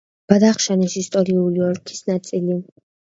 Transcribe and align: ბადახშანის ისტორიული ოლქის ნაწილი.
ბადახშანის 0.31 0.95
ისტორიული 1.01 1.61
ოლქის 1.65 2.01
ნაწილი. 2.09 2.57